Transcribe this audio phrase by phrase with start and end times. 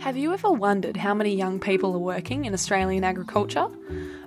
[0.00, 3.66] Have you ever wondered how many young people are working in Australian agriculture?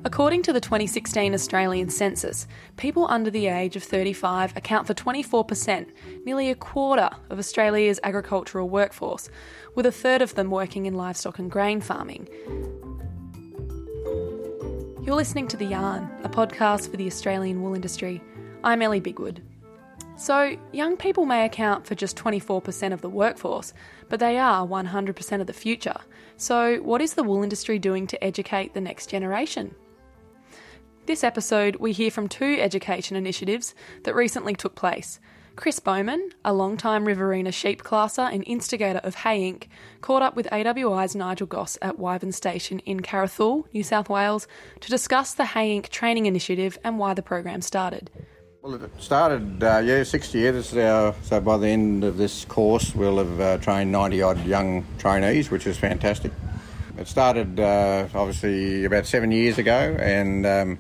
[0.03, 5.87] According to the 2016 Australian census, people under the age of 35 account for 24%,
[6.25, 9.29] nearly a quarter of Australia's agricultural workforce,
[9.73, 12.27] with a third of them working in livestock and grain farming.
[15.03, 18.21] You're listening to The Yarn, a podcast for the Australian wool industry.
[18.61, 19.41] I'm Ellie Bignell.
[20.21, 23.73] So, young people may account for just 24% of the workforce,
[24.07, 25.97] but they are 100% of the future.
[26.37, 29.73] So, what is the wool industry doing to educate the next generation?
[31.07, 33.73] This episode, we hear from two education initiatives
[34.03, 35.19] that recently took place.
[35.55, 39.63] Chris Bowman, a long-time Riverina sheep classer and instigator of Hay Inc.,
[40.01, 44.47] caught up with AWI's Nigel Goss at Wyvern Station in Carrathool, New South Wales,
[44.81, 45.89] to discuss the Hay Inc.
[45.89, 48.11] training initiative and why the program started.
[48.63, 50.77] Well, it started, uh, yeah, six years.
[50.77, 54.85] Our, so by the end of this course, we'll have uh, trained 90 odd young
[54.99, 56.31] trainees, which is fantastic.
[56.95, 60.79] It started uh, obviously about seven years ago, and um,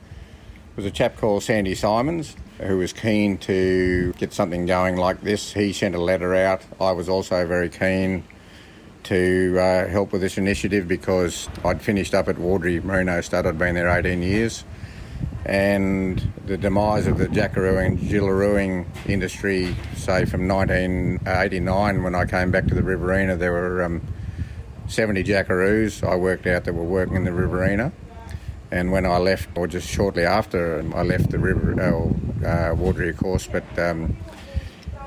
[0.75, 5.53] was a chap called Sandy Simons who was keen to get something going like this.
[5.53, 6.61] He sent a letter out.
[6.79, 8.23] I was also very keen
[9.05, 13.47] to uh, help with this initiative because I'd finished up at Uardry Merino Stud.
[13.47, 14.65] I'd been there 18 years
[15.45, 22.51] and the demise of the jackarooing and jillaroos industry, say from 1989 when I came
[22.51, 24.01] back to the Riverina, there were um,
[24.87, 26.07] 70 jackaroos.
[26.07, 27.91] I worked out that were working in the Riverina.
[28.71, 33.17] And when I left, or just shortly after, I left the river, uh, uh, of
[33.17, 34.15] course, but um,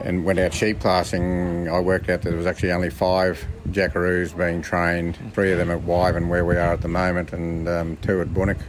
[0.03, 4.37] and went out sheep classing, I worked out that there was actually only five jackaroos
[4.37, 7.97] being trained, three of them at Wyvern, where we are at the moment, and um,
[8.03, 8.61] two at Boonwurruk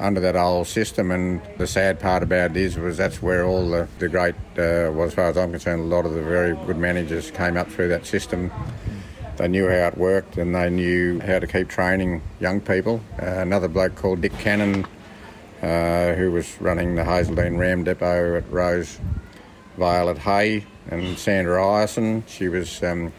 [0.00, 1.10] under that old system.
[1.10, 4.92] And the sad part about it is was that's where all the, the great, uh,
[4.92, 7.68] well, as far as I'm concerned, a lot of the very good managers came up
[7.68, 8.52] through that system.
[9.36, 13.00] They knew how it worked and they knew how to keep training young people.
[13.20, 14.84] Uh, another bloke called Dick Cannon,
[15.62, 18.98] uh, who was running the Hazeldean Ram Depot at Rose
[19.76, 23.12] Vale at Hay, and Sandra Ison, she was um,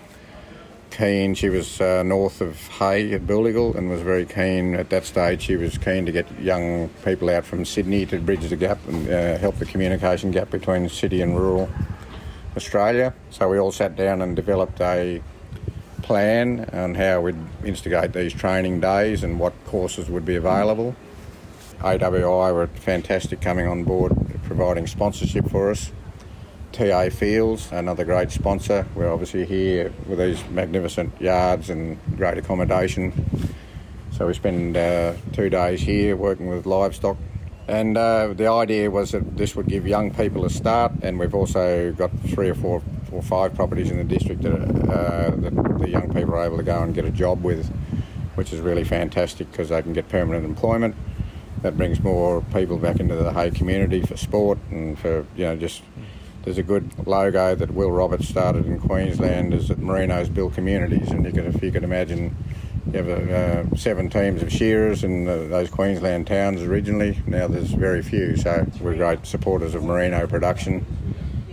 [1.00, 1.34] keen.
[1.34, 5.44] She was uh, north of Hay at Booligal and was very keen at that stage.
[5.44, 9.10] She was keen to get young people out from Sydney to bridge the gap and
[9.10, 11.70] uh, help the communication gap between city and rural
[12.58, 13.14] Australia.
[13.30, 15.22] So we all sat down and developed a
[16.02, 20.96] plan on how we'd instigate these training days and what courses would be available.
[21.80, 24.12] AWI were fantastic coming on board,
[24.44, 25.94] providing sponsorship for us.
[26.80, 28.88] TA Fields, another great sponsor.
[28.96, 33.12] We're obviously here with these magnificent yards and great accommodation.
[34.14, 37.18] So we spend uh, two days here working with livestock.
[37.68, 41.36] And uh, the idea was that this would give young people a start, and we've
[41.36, 42.82] also got three or four
[43.12, 46.64] or five properties in the district that, uh, that the young people are able to
[46.64, 47.68] go and get a job with,
[48.36, 50.96] which is really fantastic because they can get permanent employment.
[51.62, 55.58] That brings more people back into the Hay community for sport and for you know
[55.58, 55.82] just
[56.44, 61.10] there's a good logo that Will Roberts started in Queensland is that Merinos build communities
[61.12, 62.36] and you can, if you can imagine
[62.88, 67.22] you have uh, seven teams of shearers in uh, those Queensland towns originally.
[67.28, 70.86] Now there's very few so we're great supporters of merino production.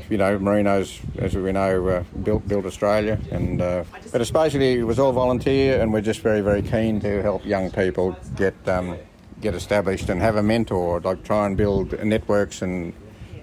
[0.09, 4.79] You know merinos as we know uh, built built Australia and uh, but it's basically
[4.79, 8.55] it was all volunteer and we're just very very keen to help young people get
[8.69, 8.97] um,
[9.41, 12.95] get established and have a mentor like try and build networks and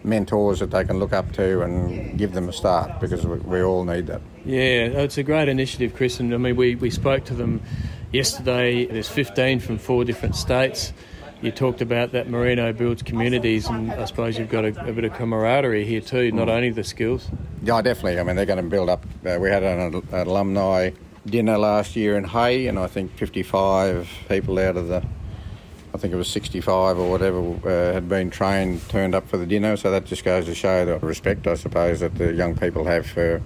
[0.04, 3.62] mentors that they can look up to and give them a start because we, we
[3.62, 4.22] all need that.
[4.46, 6.20] Yeah, it's a great initiative, Chris.
[6.20, 7.62] And I mean, we, we spoke to them
[8.12, 8.86] yesterday.
[8.86, 10.94] There's 15 from four different states.
[11.42, 15.04] You talked about that Merino builds communities, and I suppose you've got a, a bit
[15.04, 16.52] of camaraderie here too, not mm.
[16.52, 17.28] only the skills.
[17.62, 18.18] Yeah, definitely.
[18.18, 19.06] I mean, they're going to build up.
[19.26, 20.92] Uh, we had an, an alumni
[21.26, 25.04] dinner last year in Hay, and I think 55 people out of the
[25.94, 29.46] I think it was 65 or whatever, uh, had been trained, turned up for the
[29.46, 29.78] dinner.
[29.78, 33.06] So that just goes to show the respect, I suppose, that the young people have
[33.06, 33.42] for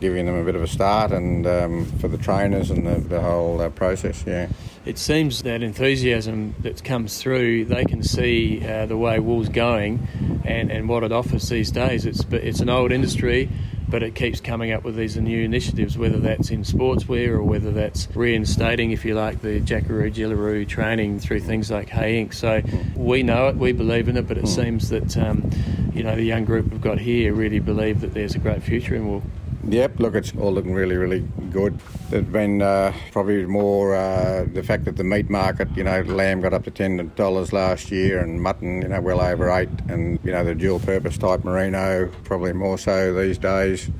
[0.00, 3.20] giving them a bit of a start and um, for the trainers and the, the
[3.20, 4.48] whole uh, process, yeah.
[4.84, 10.06] It seems that enthusiasm that comes through, they can see uh, the way wool's going
[10.44, 12.04] and, and what it offers these days.
[12.06, 13.48] It's, it's an old industry
[13.94, 17.70] but it keeps coming up with these new initiatives, whether that's in sportswear or whether
[17.70, 22.34] that's reinstating, if you like, the Jackaroo Jillaroo training through things like Hay Inc.
[22.34, 22.60] So
[22.96, 24.46] we know it, we believe in it, but it hmm.
[24.48, 25.48] seems that um,
[25.94, 28.96] you know the young group we've got here really believe that there's a great future
[28.96, 29.22] in wool.
[29.66, 31.20] Yep, look, it's all looking really, really
[31.50, 31.78] good.
[32.10, 36.42] There's been uh, probably more uh, the fact that the meat market, you know, lamb
[36.42, 40.18] got up to ten dollars last year, and mutton, you know, well over eight, and
[40.22, 43.90] you know the dual-purpose type merino probably more so these days.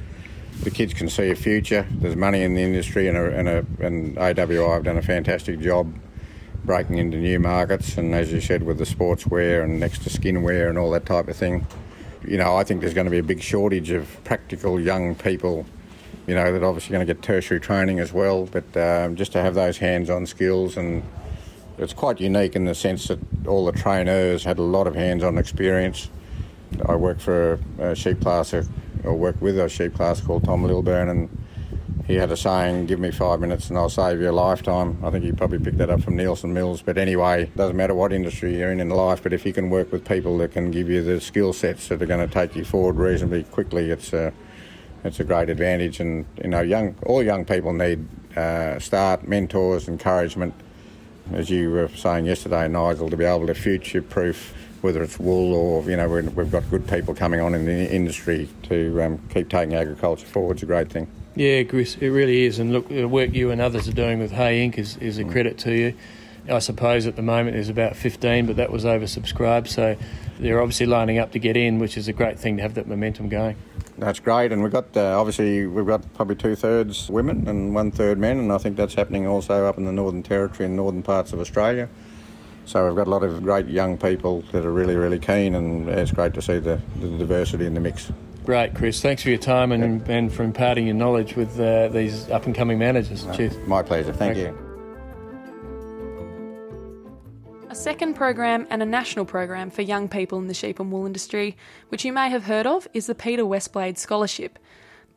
[0.63, 1.87] the kids can see a future.
[1.91, 5.61] There's money in the industry, and, a, and, a, and AWI have done a fantastic
[5.61, 5.93] job
[6.65, 7.97] breaking into new markets.
[7.99, 11.29] And as you said, with the sportswear and next to skinwear and all that type
[11.29, 11.67] of thing,
[12.27, 15.67] you know, I think there's going to be a big shortage of practical young people.
[16.27, 19.43] You know, that obviously going to get tertiary training as well, but um, just to
[19.43, 21.03] have those hands-on skills and
[21.77, 25.39] it's quite unique in the sense that all the trainers had a lot of hands-on
[25.39, 26.09] experience.
[26.87, 28.67] I work for a, a sheep classer,
[29.03, 31.44] or work with a sheep classer called Tom Lilburn, and
[32.07, 35.11] he had a saying, "Give me five minutes and I'll save you a lifetime." I
[35.11, 36.83] think he probably picked that up from Nielsen Mills.
[36.83, 39.93] But anyway, doesn't matter what industry you're in in life, but if you can work
[39.93, 42.65] with people that can give you the skill sets that are going to take you
[42.65, 44.33] forward reasonably quickly, it's a
[45.05, 46.01] it's a great advantage.
[46.01, 48.07] And you know, young all young people need
[48.37, 50.55] uh, start mentors, encouragement
[51.33, 54.55] as you were saying yesterday, Nigel, to be able to future proof
[54.85, 58.47] whether it's wool or, you know, we've got good people coming on in the industry
[58.65, 61.11] to um, keep taking agriculture forward is a great thing.
[61.37, 62.61] Yeah, Chris, it really is.
[62.61, 64.79] And look, the work you and others are doing with Hay Inc.
[64.79, 65.95] is, is a credit to you.
[66.49, 69.67] I suppose at the moment there's about 15, but that was oversubscribed.
[69.69, 69.97] So
[70.39, 72.87] they're obviously lining up to get in, which is a great thing to have that
[72.87, 73.57] momentum going.
[73.97, 77.93] That's great, and we've got uh, obviously we've got probably two thirds women and one
[77.93, 81.03] third men, and I think that's happening also up in the Northern Territory and northern
[81.03, 81.89] parts of Australia.
[82.65, 85.89] So we've got a lot of great young people that are really really keen, and
[85.89, 88.11] it's great to see the, the diversity in the mix.
[88.45, 89.01] Great, Chris.
[89.01, 90.09] Thanks for your time and, yep.
[90.11, 93.25] and for imparting your knowledge with uh, these up and coming managers.
[93.25, 93.57] No, Cheers.
[93.67, 94.13] My pleasure.
[94.13, 94.59] Thank Thanks.
[94.59, 94.65] you.
[97.71, 101.07] A second program and a national program for young people in the sheep and wool
[101.07, 101.57] industry,
[101.89, 104.59] which you may have heard of, is the Peter Westblade Scholarship.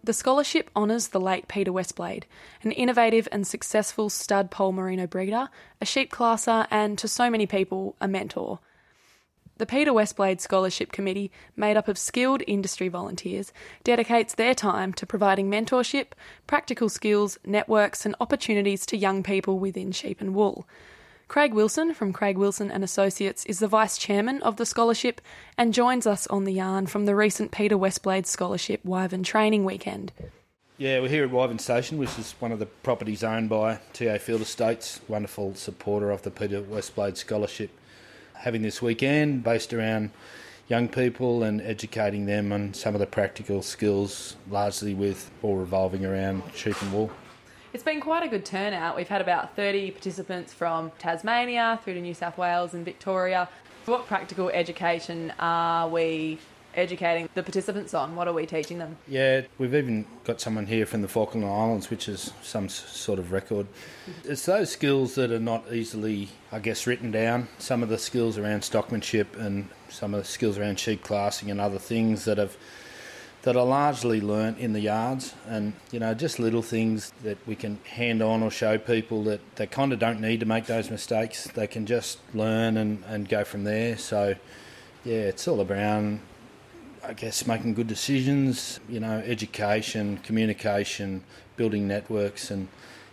[0.03, 2.23] The scholarship honours the late Peter Westblade,
[2.63, 5.49] an innovative and successful stud pole merino breeder,
[5.81, 8.59] a sheep classer, and to so many people, a mentor.
[9.57, 13.51] The Peter Westblade Scholarship Committee, made up of skilled industry volunteers,
[13.83, 16.07] dedicates their time to providing mentorship,
[16.45, 20.67] practical skills, networks, and opportunities to young people within sheep and wool.
[21.27, 25.21] Craig Wilson from Craig Wilson and Associates is the vice chairman of the scholarship
[25.57, 30.11] and joins us on the yarn from the recent Peter Westblade Scholarship Wyvern Training Weekend.
[30.77, 34.19] Yeah, we're here at Wyvern Station, which is one of the properties owned by TA
[34.19, 37.71] Field Estates, wonderful supporter of the Peter Westblade Scholarship.
[38.39, 40.11] Having this weekend based around
[40.67, 46.05] young people and educating them on some of the practical skills, largely with all revolving
[46.05, 47.09] around sheep and wool.
[47.73, 48.95] It's been quite a good turnout.
[48.95, 53.49] We've had about 30 participants from Tasmania through to New South Wales and Victoria.
[53.85, 56.39] What practical education are we
[56.77, 58.15] educating the participants on?
[58.15, 58.97] What are we teaching them?
[59.07, 63.31] Yeah, we've even got someone here from the Falkland Islands, which is some sort of
[63.31, 63.67] record.
[64.23, 67.49] It's those skills that are not easily, I guess, written down.
[67.57, 71.59] Some of the skills around stockmanship and some of the skills around sheep classing and
[71.59, 72.55] other things that have
[73.43, 77.55] that are largely learnt in the yards and you know just little things that we
[77.55, 80.89] can hand on or show people that they kind of don't need to make those
[80.89, 84.35] mistakes they can just learn and, and go from there so
[85.05, 86.19] yeah it's all around
[87.07, 91.23] I guess making good decisions you know education communication
[91.55, 92.67] building networks and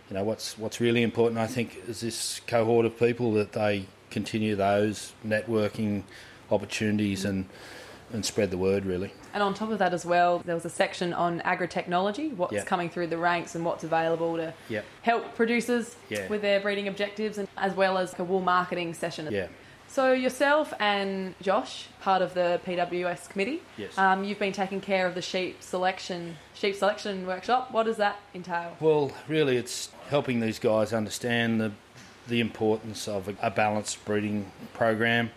[0.09, 3.85] you know what's what's really important I think is this cohort of people that they
[4.09, 6.03] continue those networking
[6.51, 7.45] opportunities and
[8.13, 9.11] and spread the word really.
[9.33, 12.65] And on top of that as well, there was a section on agri-technology, what's yep.
[12.65, 14.85] coming through the ranks and what's available to yep.
[15.01, 16.27] help producers yeah.
[16.27, 19.27] with their breeding objectives, and as well as a wool marketing session.
[19.31, 19.47] Yeah.
[19.87, 23.97] So yourself and Josh, part of the PWS committee, yes.
[23.97, 27.71] Um, you've been taking care of the sheep selection sheep selection workshop.
[27.71, 28.75] What does that entail?
[28.79, 31.71] Well, really, it's helping these guys understand the
[32.27, 35.29] the importance of a, a balanced breeding program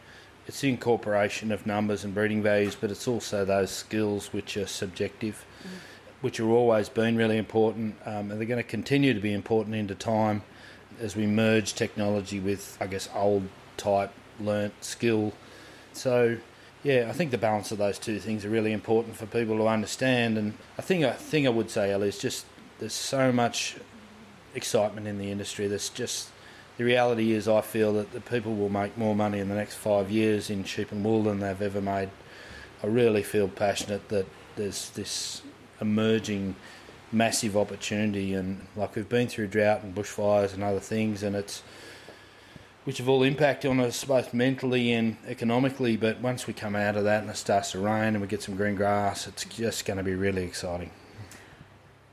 [0.49, 4.67] it's the incorporation of numbers and breeding values, but it's also those skills which are
[4.67, 5.69] subjective, mm.
[6.23, 9.76] which have always been really important, um, and they're going to continue to be important
[9.76, 10.43] into time
[11.02, 15.33] as we merge technology with, I guess, old type learnt skill.
[15.92, 16.38] So,
[16.83, 19.66] yeah, I think the balance of those two things are really important for people to
[19.66, 20.38] understand.
[20.38, 22.47] And I think a thing I would say, Ellie, is just
[22.78, 23.76] there's so much
[24.54, 25.66] excitement in the industry.
[25.66, 26.30] There's just
[26.78, 29.75] the reality is, I feel that the people will make more money in the next
[29.75, 32.09] five years in sheep and wool than they've ever made.
[32.85, 35.42] I really feel passionate that there's this
[35.80, 36.54] emerging
[37.11, 41.62] massive opportunity, and like we've been through drought and bushfires and other things, and it's
[42.88, 45.95] which have all impacted on us both mentally and economically.
[45.95, 48.42] But once we come out of that and it starts to rain and we get
[48.42, 50.90] some green grass, it's just going to be really exciting.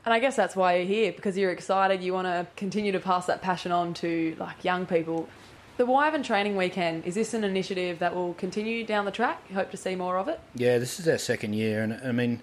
[0.04, 2.02] And I guess that's why you're here because you're excited.
[2.02, 5.30] You want to continue to pass that passion on to like young people.
[5.78, 9.40] The Wyvern Training Weekend is this an initiative that will continue down the track?
[9.48, 10.38] You hope to see more of it.
[10.54, 12.42] Yeah, this is our second year, and I mean,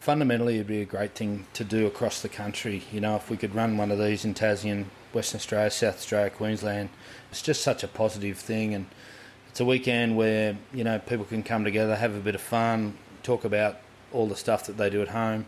[0.00, 2.82] fundamentally it'd be a great thing to do across the country.
[2.90, 6.30] You know, if we could run one of these in Tassie, Western Australia, South Australia,
[6.30, 6.88] Queensland,
[7.30, 8.86] it's just such a positive thing and
[9.48, 12.96] it's a weekend where, you know, people can come together, have a bit of fun,
[13.22, 13.78] talk about
[14.12, 15.46] all the stuff that they do at home.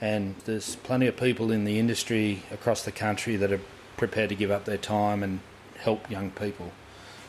[0.00, 3.60] And there's plenty of people in the industry across the country that are
[3.96, 5.40] prepared to give up their time and
[5.78, 6.72] help young people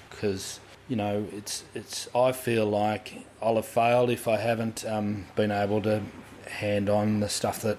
[0.09, 5.25] because you know it's it's I feel like I'll have failed if I haven't um,
[5.35, 6.01] been able to
[6.47, 7.77] hand on the stuff that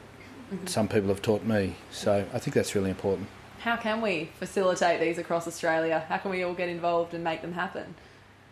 [0.51, 0.67] mm-hmm.
[0.67, 1.77] some people have taught me.
[1.91, 3.29] So I think that's really important.
[3.63, 6.05] How can we facilitate these across Australia?
[6.09, 7.95] How can we all get involved and make them happen?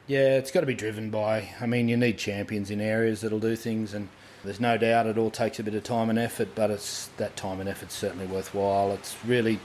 [0.06, 1.48] Yeah, it's got to be driven by.
[1.60, 4.08] I mean, you need champions in areas that'll do things, and
[4.44, 7.34] there's no doubt it all takes a bit of time and effort, but it's that
[7.34, 8.92] time and effort's certainly worthwhile.
[8.92, 9.58] It's really,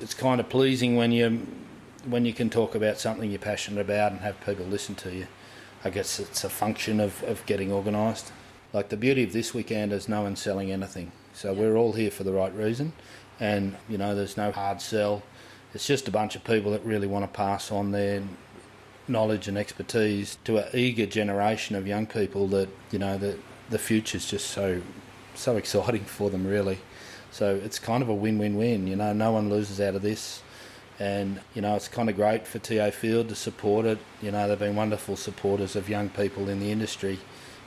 [0.00, 1.46] it's kind of pleasing when you
[2.06, 5.28] when you can talk about something you're passionate about and have people listen to you.
[5.84, 8.32] I guess it's a function of, of getting organised.
[8.72, 11.12] Like the beauty of this weekend is no one's selling anything.
[11.32, 12.92] So we're all here for the right reason.
[13.38, 15.22] And, you know, there's no hard sell.
[15.74, 18.22] It's just a bunch of people that really want to pass on their
[19.08, 23.38] knowledge and expertise to an eager generation of young people that, you know, the,
[23.70, 24.80] the future's just so,
[25.34, 26.78] so exciting for them, really.
[27.30, 28.86] So it's kind of a win win win.
[28.86, 30.42] You know, no one loses out of this.
[30.98, 33.98] And, you know, it's kind of great for TA Field to support it.
[34.22, 37.18] You know, they've been wonderful supporters of young people in the industry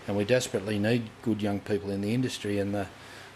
[0.10, 2.88] and we desperately need good young people in the industry, and the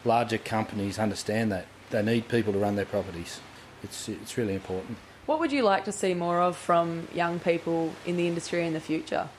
[0.04, 1.68] larger companies understand that.
[1.94, 3.40] They need people to run their properties.
[3.84, 4.98] It's, it's really important.
[5.28, 8.74] What would you like to see more of from young people in the industry in
[8.74, 9.30] the future?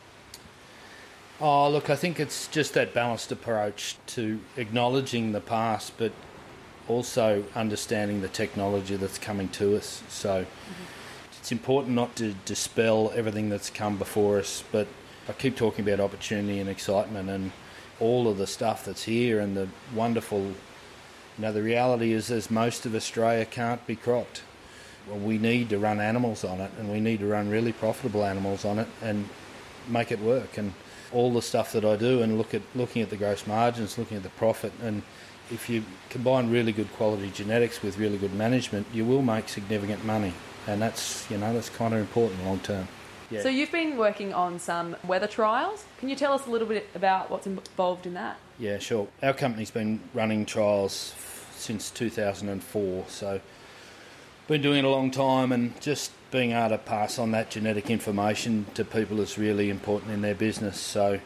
[1.40, 6.12] Oh, look, I think it's just that balanced approach to acknowledging the past, but
[6.86, 10.04] also understanding the technology that's coming to us.
[10.08, 11.38] So mm-hmm.
[11.40, 14.86] it's important not to dispel everything that's come before us, but
[15.28, 17.50] I keep talking about opportunity and excitement and
[17.98, 20.52] all of the stuff that's here and the wonderful.
[21.36, 24.42] Know, the reality is, as most of Australia can't be cropped.
[25.08, 28.24] Well, we need to run animals on it, and we need to run really profitable
[28.24, 29.28] animals on it, and
[29.88, 30.56] make it work.
[30.56, 30.74] And
[31.12, 34.16] all the stuff that I do, and look at looking at the gross margins, looking
[34.16, 35.02] at the profit, and
[35.50, 40.04] if you combine really good quality genetics with really good management, you will make significant
[40.04, 40.32] money,
[40.66, 42.88] and that's you know that's kind of important long term.
[43.30, 43.42] Yeah.
[43.42, 45.84] So you've been working on some wether trials.
[45.98, 48.36] Can you tell us a little bit about what's involved in that?
[48.58, 49.08] Yeah, sure.
[49.20, 51.12] Our company's been running trials
[51.56, 53.40] since 2004, so
[54.46, 57.90] been doing it a long time, and just being able to pass on that genetic
[57.90, 60.78] information to people is really important in their business.
[60.78, 61.18] So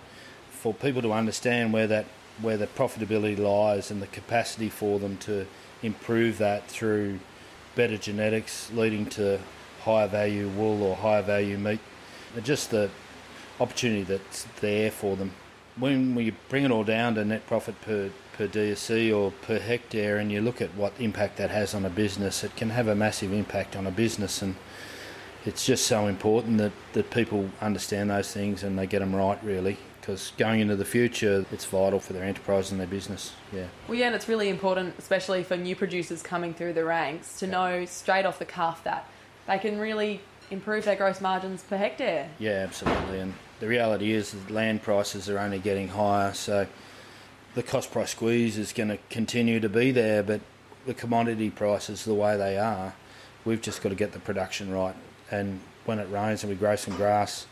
[0.51, 2.07] for people to understand where that
[2.41, 5.45] where the profitability lies and the capacity for them to
[5.83, 7.19] improve that through
[7.75, 9.41] better genetics, leading to
[9.83, 11.81] higher value wool or higher value meat.
[12.43, 12.91] Just the
[13.61, 15.33] opportunity that's there for them.
[15.79, 20.17] When we bring it all down to net profit per, per DSE or per hectare
[20.17, 22.95] and you look at what impact that has on a business, it can have a
[22.95, 24.43] massive impact on a business.
[24.43, 24.57] And
[25.45, 29.43] it's just so important that, that people understand those things and they get them right
[29.43, 33.35] really because going into the future it's vital for their enterprise and their business.
[33.53, 33.67] Yeah.
[33.87, 37.47] Well yeah and it's really important especially for new producers coming through the ranks to
[37.47, 39.09] know straight off the cuff that
[39.47, 40.21] they can really
[40.51, 42.31] improve their gross margins per hectare.
[42.39, 43.21] Yeah, absolutely.
[43.21, 46.67] And the reality is that land prices are only getting higher, so
[47.55, 50.23] the cost price squeeze is going to continue to be there.
[50.23, 50.41] But
[50.87, 52.95] the commodity prices, the way they are,
[53.45, 54.95] we've just got to get the production right.
[55.31, 57.47] And when it rains and we grow some grass,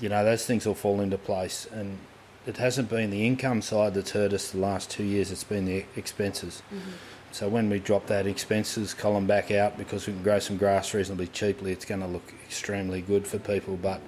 [0.00, 1.66] you know, those things will fall into place.
[1.72, 1.98] And
[2.46, 5.64] it hasn't been the income side that's hurt us the last two years, it's been
[5.64, 6.62] the expenses.
[6.72, 6.90] Mm-hmm.
[7.36, 10.94] So when we drop that expenses column back out because we can grow some grass
[10.94, 13.76] reasonably cheaply, it's going to look extremely good for people.
[13.76, 14.00] But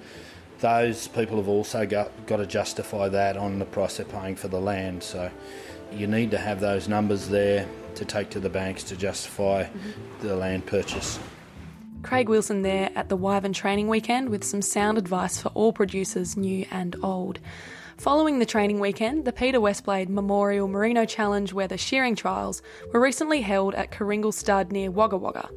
[0.61, 4.47] those people have also got, got to justify that on the price they're paying for
[4.47, 5.03] the land.
[5.03, 5.29] So
[5.93, 10.27] you need to have those numbers there to take to the banks to justify mm-hmm.
[10.27, 11.19] the land purchase.
[12.01, 16.35] Craig Wilson there at the Wyvern Training Weekend with some sound advice for all producers,
[16.35, 17.37] new and old.
[17.99, 22.61] Following the training weekend, the Peter Westblade Memorial Merino Challenge Wether Shearing Trials
[22.93, 25.49] were recently held at Karingal Stud near Wagga Wagga,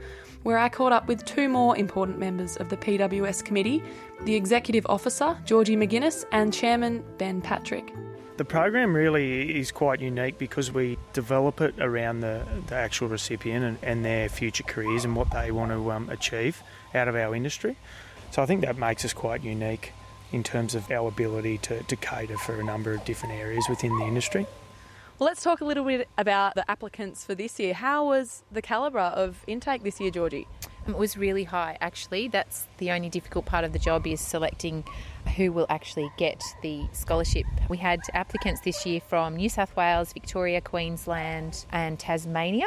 [0.42, 3.80] where I caught up with two more important members of the PWS committee
[4.22, 7.92] the Executive Officer, Georgie McGuinness, and Chairman Ben Patrick.
[8.38, 13.64] The program really is quite unique because we develop it around the, the actual recipient
[13.64, 16.60] and, and, their future careers and what they want to um, achieve
[16.92, 17.76] out of our industry.
[18.32, 19.92] So I think that makes us quite unique
[20.32, 23.96] in terms of our ability to, to cater for a number of different areas within
[23.98, 24.46] the industry.
[25.18, 27.74] Well, let's talk a little bit about the applicants for this year.
[27.74, 30.48] How was the calibre of intake this year, Georgie?
[30.86, 32.26] Um, it was really high, actually.
[32.28, 34.84] That's the only difficult part of the job is selecting
[35.36, 37.44] who will actually get the scholarship.
[37.68, 42.66] We had applicants this year from New South Wales, Victoria, Queensland, and Tasmania.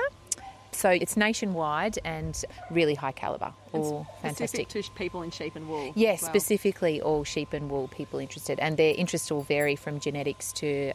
[0.75, 4.49] So it's nationwide and really high calibre, all fantastic.
[4.69, 5.93] Specific to people in sheep and wool.
[5.95, 6.31] Yes, well.
[6.31, 10.91] specifically all sheep and wool people interested, and their interests will vary from genetics to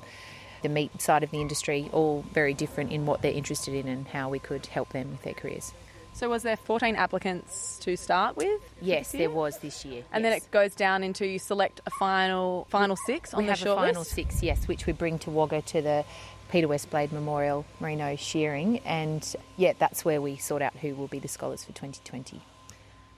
[0.62, 4.06] the meat side of the industry, all very different in what they're interested in and
[4.08, 5.72] how we could help them with their careers.
[6.12, 8.60] So was there 14 applicants to start with?
[8.82, 10.02] Yes, there was this year.
[10.12, 10.30] And yes.
[10.30, 13.58] then it goes down into you select a final final six on we the have
[13.60, 16.04] short a final six, yes, which we bring to Wagga to the
[16.50, 21.18] Peter Westblade Memorial Merino shearing, and yeah, that's where we sort out who will be
[21.18, 22.40] the scholars for 2020.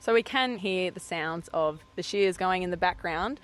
[0.00, 3.40] So we can hear the sounds of the shears going in the background.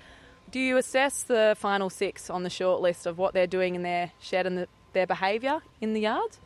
[0.51, 3.83] Do you assess the final six on the short list of what they're doing in
[3.83, 6.39] their shed and the, their behaviour in the yards?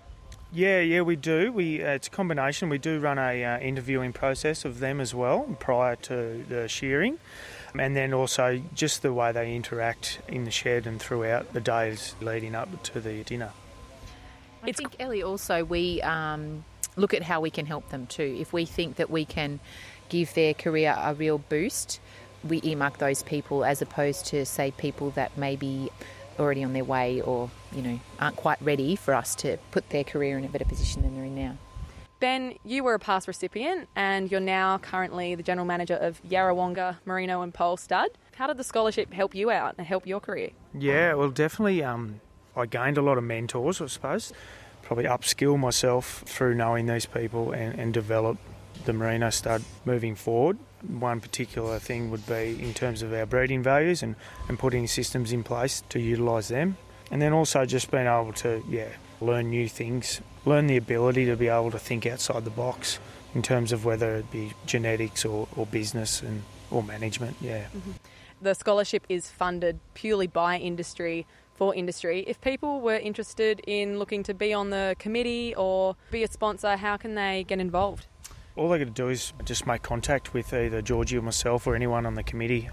[0.51, 1.51] Yeah, yeah, we do.
[1.51, 2.69] We uh, it's a combination.
[2.69, 7.17] We do run a uh, interviewing process of them as well prior to the shearing,
[7.77, 12.15] and then also just the way they interact in the shed and throughout the days
[12.22, 13.51] leading up to the dinner.
[14.62, 16.63] I think, Ellie, also we um,
[16.96, 18.38] look at how we can help them too.
[18.39, 19.60] If we think that we can
[20.10, 22.00] give their career a real boost,
[22.48, 25.89] we earmark those people as opposed to, say, people that may be
[26.39, 30.03] already on their way or, you know, aren't quite ready for us to put their
[30.03, 31.58] career in a better position than they're in now.
[32.20, 36.98] Ben, you were a past recipient and you're now currently the general manager of Yarrawonga
[37.05, 38.10] Merino and Pole Stud.
[38.36, 40.51] How did the scholarship help you out and help your career?
[40.74, 41.84] Yeah, well, definitely.
[41.84, 42.22] Um,
[42.55, 44.32] I gained a lot of mentors, I suppose.
[44.84, 48.38] Probably upskill myself through knowing these people and, and develop
[48.86, 50.58] the merino stud moving forward.
[50.88, 54.15] One particular thing would be in terms of our breeding values and,
[54.48, 56.77] and putting systems in place to utilise them.
[57.12, 58.89] And then also just being able to, yeah,
[59.24, 63.00] learn new things, learn the ability to be able to think outside the box
[63.34, 67.65] in terms of whether it be genetics or, or business and or management, yeah.
[67.65, 67.92] Mm-hmm.
[68.42, 71.25] The scholarship is funded purely by industry
[71.56, 72.24] for industry.
[72.27, 76.75] If people were interested in looking to be on the committee or be a sponsor,
[76.75, 78.07] how can they get involved?
[78.55, 81.75] All they got to do is just make contact with either Georgie or myself or
[81.75, 82.70] anyone on the committee.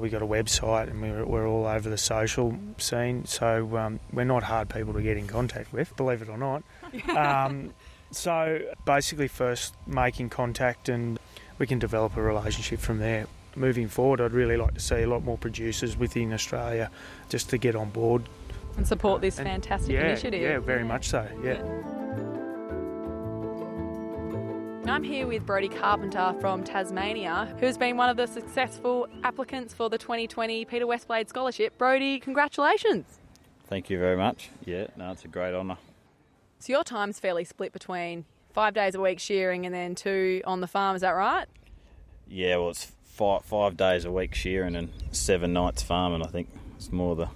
[0.00, 4.24] We got a website and we're, we're all over the social scene, so um, we're
[4.24, 6.62] not hard people to get in contact with, believe it or not.
[7.16, 7.72] Um,
[8.12, 11.18] so basically, first making contact and
[11.58, 13.26] we can develop a relationship from there.
[13.54, 16.90] Moving forward, I'd really like to see a lot more producers within Australia
[17.28, 18.22] just to get on board.
[18.76, 20.40] And support this And- fantastic yeah, initiative.
[20.42, 21.28] Yeah, very much so.
[21.44, 21.62] Yeah.
[25.00, 29.88] I'm here with Brody Carpenter from Tasmania, who's been one of the successful applicants for
[29.88, 31.78] the 2020 Peter Westblade Scholarship.
[31.78, 33.06] Brody, congratulations.
[33.64, 34.50] Thank you very much.
[34.66, 35.78] Yeah, no, it's a great honour.
[36.58, 40.60] So your time's fairly split between five days a week shearing and then two on
[40.60, 41.46] the farm, is that right?
[42.28, 46.22] Yeah, well, it's five, five days a week shearing and seven nights farming.
[46.22, 47.30] I think it's more the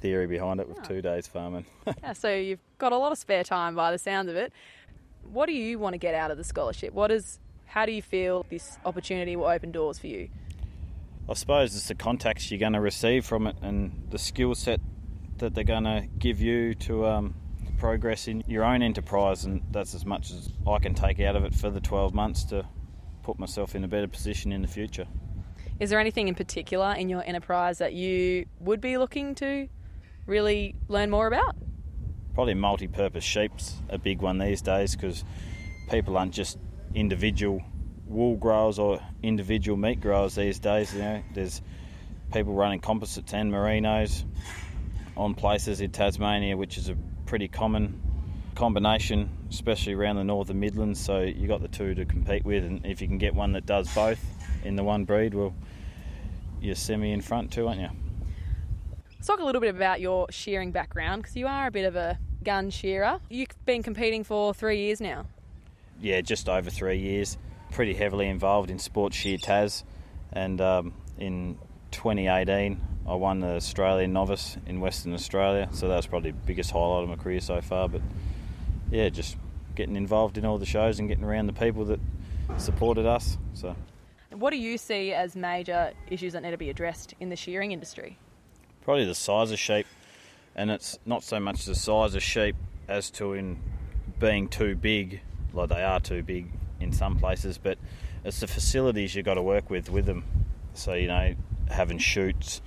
[0.00, 0.84] theory behind it with ah.
[0.84, 1.66] two days farming.
[2.04, 4.52] Yeah, so you've got a lot of spare time by the sounds of it.
[5.32, 6.92] What do you want to get out of the scholarship?
[6.94, 10.28] What is how do you feel this opportunity will open doors for you?
[11.28, 14.80] I suppose it's the contacts you're going to receive from it and the skill set
[15.36, 17.34] that they're going to give you to um,
[17.78, 21.44] progress in your own enterprise, and that's as much as I can take out of
[21.44, 22.66] it for the 12 months to
[23.22, 25.06] put myself in a better position in the future.
[25.78, 29.68] Is there anything in particular in your enterprise that you would be looking to
[30.26, 31.56] really learn more about?
[32.38, 35.24] Probably multi-purpose sheep's a big one these days because
[35.90, 36.56] people aren't just
[36.94, 37.60] individual
[38.06, 40.94] wool growers or individual meat growers these days.
[40.94, 41.60] You know, there's
[42.32, 44.22] people running composites and merinos
[45.16, 46.96] on places in Tasmania, which is a
[47.26, 48.00] pretty common
[48.54, 51.00] combination, especially around the northern Midlands.
[51.00, 53.66] So you got the two to compete with, and if you can get one that
[53.66, 54.24] does both
[54.62, 55.56] in the one breed, well,
[56.60, 57.88] you're semi in front too, aren't you?
[59.10, 61.96] Let's talk a little bit about your shearing background because you are a bit of
[61.96, 63.20] a gun shearer.
[63.28, 65.26] You've been competing for three years now.
[66.00, 67.36] yeah, just over three years.
[67.72, 69.84] Pretty heavily involved in Sports Shear Tas,
[70.32, 71.58] and um, in
[71.90, 75.68] 2018 I won the Australian Novice in Western Australia.
[75.72, 77.88] So that was probably the biggest highlight of my career so far.
[77.88, 78.02] But
[78.90, 79.36] yeah, just
[79.74, 82.00] getting involved in all the shows and getting around the people that
[82.56, 83.36] supported us.
[83.54, 83.76] So
[84.30, 87.72] What do you see as major issues that need to be addressed in the shearing
[87.72, 88.16] industry?
[88.82, 89.86] probably the size of sheep,
[90.58, 92.56] and it's not so much the size of sheep
[92.88, 93.60] as to in
[94.18, 95.20] being too big,
[95.52, 97.78] like they are too big in some places, but
[98.24, 100.24] it's the facilities you've got to work with with them.
[100.74, 101.36] So you know,
[101.70, 102.60] having chutes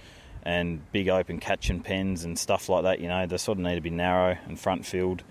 [0.43, 3.01] and big open catching pens and stuff like that.
[3.01, 5.23] You know, they sort of need to be narrow and front filled,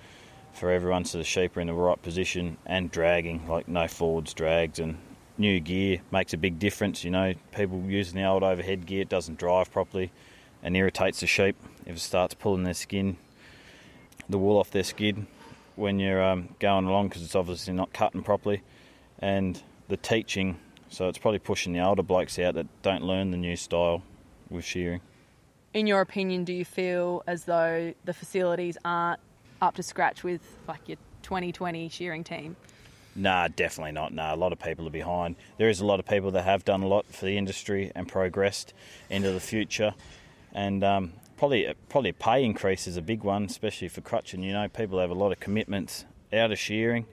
[0.52, 4.34] for everyone so the sheep are in the right position and dragging, like no forwards
[4.34, 4.98] drags and
[5.38, 7.04] new gear makes a big difference.
[7.04, 10.12] You know, people using the old overhead gear, it doesn't drive properly
[10.62, 13.16] and irritates the sheep if it starts pulling their skin,
[14.28, 15.26] the wool off their skin
[15.76, 18.62] when you're um, going along because it's obviously not cutting properly.
[19.18, 23.36] And the teaching, so it's probably pushing the older blokes out that don't learn the
[23.36, 24.02] new style
[24.48, 25.00] with shearing.
[25.72, 29.20] In your opinion, do you feel as though the facilities aren't
[29.62, 32.56] up to scratch with like your 2020 shearing team?
[33.14, 34.12] Nah, definitely not.
[34.12, 35.36] Nah, a lot of people are behind.
[35.58, 38.08] There is a lot of people that have done a lot for the industry and
[38.08, 38.72] progressed
[39.08, 39.94] into the future,
[40.52, 44.42] and um, probably probably pay increase is a big one, especially for crutching.
[44.42, 47.06] You know, people have a lot of commitments out of shearing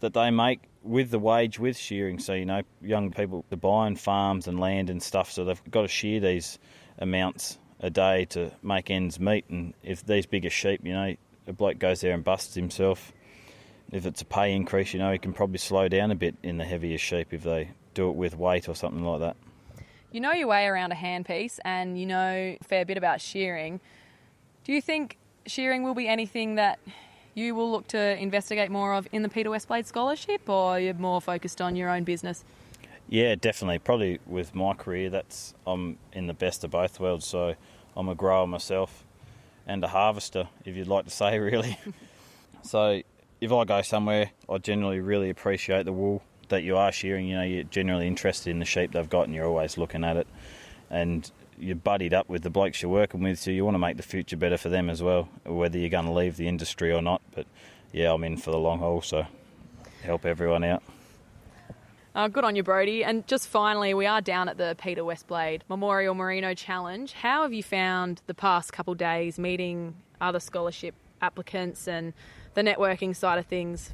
[0.00, 2.18] that they make with the wage with shearing.
[2.18, 5.82] So you know, young people are buying farms and land and stuff, so they've got
[5.82, 6.58] to shear these
[6.98, 9.44] amounts a day to make ends meet.
[9.50, 11.14] And if these bigger sheep, you know,
[11.46, 13.12] a bloke goes there and busts himself
[13.92, 16.58] if it's a pay increase, you know, he can probably slow down a bit in
[16.58, 19.36] the heavier sheep if they do it with weight or something like that.
[20.12, 23.80] You know your way around a handpiece and you know a fair bit about shearing.
[24.64, 26.78] Do you think shearing will be anything that
[27.34, 31.20] you will look to investigate more of in the Peter Westblade Scholarship or you're more
[31.20, 32.44] focused on your own business?
[33.08, 33.78] Yeah, definitely.
[33.78, 37.26] Probably with my career, that's I'm in the best of both worlds.
[37.26, 37.54] So
[37.96, 39.04] I'm a grower myself
[39.66, 41.78] and a harvester, if you'd like to say, really.
[42.62, 43.02] so
[43.40, 47.26] if I go somewhere, I generally really appreciate the wool that you are shearing.
[47.26, 50.16] You know, you're generally interested in the sheep they've got, and you're always looking at
[50.16, 50.26] it.
[50.90, 53.96] And you're buddied up with the blokes you're working with, so you want to make
[53.96, 57.02] the future better for them as well, whether you're going to leave the industry or
[57.02, 57.22] not.
[57.34, 57.46] But
[57.92, 59.26] yeah, I'm in for the long haul, so
[60.02, 60.82] help everyone out.
[62.14, 63.04] Uh, good on you, Brody.
[63.04, 67.12] And just finally, we are down at the Peter Westblade Memorial Merino Challenge.
[67.12, 72.14] How have you found the past couple days meeting other scholarship applicants and
[72.54, 73.92] the networking side of things?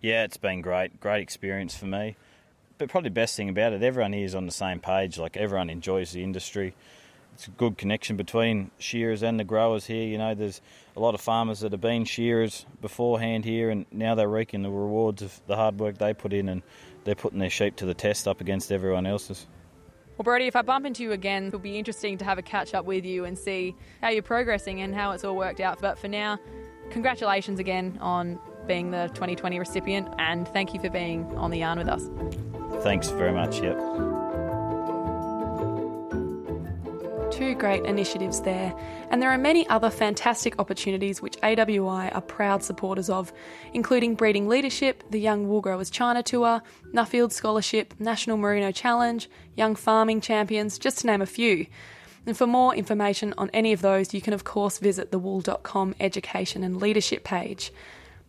[0.00, 1.00] Yeah, it's been great.
[1.00, 2.16] Great experience for me.
[2.78, 5.18] But probably the best thing about it, everyone here is on the same page.
[5.18, 6.74] Like everyone enjoys the industry.
[7.34, 10.06] It's a good connection between shearers and the growers here.
[10.06, 10.60] You know, there's
[10.96, 14.70] a lot of farmers that have been shearers beforehand here, and now they're reaping the
[14.70, 16.62] rewards of the hard work they put in, and
[17.04, 19.46] they're putting their sheep to the test up against everyone else's.
[20.16, 22.74] Well, Brody, if I bump into you again, it'll be interesting to have a catch
[22.74, 25.80] up with you and see how you're progressing and how it's all worked out.
[25.80, 26.38] But for now,
[26.90, 28.38] congratulations again on
[28.70, 32.08] being the 2020 recipient, and thank you for being on the yarn with us.
[32.84, 33.60] Thanks very much.
[33.60, 33.76] Yep.
[37.32, 38.72] Two great initiatives there,
[39.10, 43.32] and there are many other fantastic opportunities which AWI are proud supporters of,
[43.72, 46.62] including Breeding Leadership, the Young Wool Growers China Tour,
[46.94, 51.66] Nuffield Scholarship, National Merino Challenge, Young Farming Champions, just to name a few.
[52.24, 55.96] And for more information on any of those, you can of course visit the wool.com
[55.98, 57.72] education and leadership page.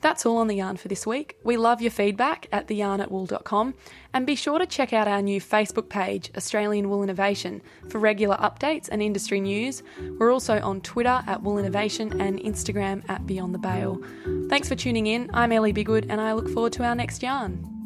[0.01, 1.37] That's all on the yarn for this week.
[1.43, 3.75] We love your feedback at theyarn at wool.com
[4.13, 8.35] and be sure to check out our new Facebook page, Australian Wool Innovation, for regular
[8.37, 9.83] updates and industry news.
[10.17, 14.01] We're also on Twitter at Wool Innovation and Instagram at Beyond the Bale.
[14.49, 15.29] Thanks for tuning in.
[15.33, 17.80] I'm Ellie Bignell and I look forward to our next yarn.